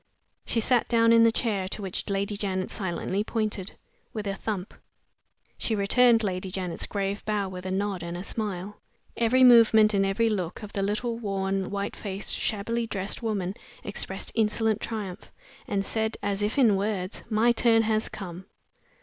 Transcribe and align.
She 0.47 0.59
sat 0.59 0.87
down 0.87 1.13
in 1.13 1.21
the 1.21 1.31
chair, 1.31 1.67
to 1.67 1.81
which 1.83 2.09
Lady 2.09 2.35
Janet 2.35 2.71
silently 2.71 3.23
pointed, 3.23 3.77
with 4.13 4.25
a 4.25 4.33
thump; 4.33 4.73
she 5.59 5.75
returned 5.75 6.23
Lady 6.23 6.49
Janet's 6.49 6.87
grave 6.87 7.23
bow 7.23 7.49
with 7.49 7.67
a 7.67 7.69
nod 7.69 8.01
and 8.01 8.17
a 8.17 8.23
smile. 8.23 8.81
Every 9.15 9.43
movement 9.43 9.93
and 9.93 10.03
every 10.03 10.27
look 10.27 10.63
of 10.63 10.73
the 10.73 10.81
little, 10.81 11.19
worn, 11.19 11.69
white 11.69 11.95
faced, 11.95 12.33
shabbily 12.35 12.87
dressed 12.87 13.21
woman 13.21 13.53
expressed 13.83 14.31
insolent 14.33 14.81
triumph, 14.81 15.29
and 15.67 15.85
said, 15.85 16.17
as 16.23 16.41
if 16.41 16.57
in 16.57 16.75
words, 16.77 17.21
"My 17.29 17.51
turn 17.51 17.83
has 17.83 18.09
come!" 18.09 18.45